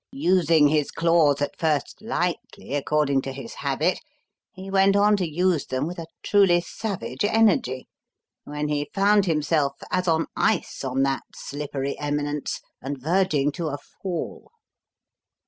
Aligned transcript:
Using 0.13 0.69
his 0.69 0.89
claws 0.89 1.43
at 1.43 1.59
first 1.59 2.01
lightly, 2.01 2.73
according 2.73 3.21
to 3.21 3.31
his 3.31 3.53
habit, 3.53 3.99
he 4.51 4.67
went 4.71 4.95
on 4.95 5.15
to 5.17 5.29
use 5.29 5.67
them 5.67 5.85
with 5.85 5.99
a 5.99 6.07
truly 6.23 6.59
savage 6.61 7.23
energy 7.23 7.87
when 8.43 8.67
he 8.67 8.89
found 8.95 9.25
himself 9.27 9.73
as 9.91 10.07
on 10.07 10.25
ice 10.35 10.83
on 10.83 11.03
that 11.03 11.21
slippery 11.35 11.99
eminence 11.99 12.61
and 12.81 12.97
verging 12.99 13.51
to 13.51 13.67
a 13.67 13.77
fall." 13.77 14.51